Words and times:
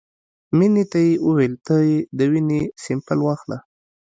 مينې 0.57 0.83
ته 0.91 0.99
يې 1.05 1.11
وويل 1.27 1.53
ته 1.65 1.75
يې 1.87 1.97
د 2.17 2.19
وينې 2.31 2.61
سېمپل 2.83 3.19
واخله. 3.23 3.57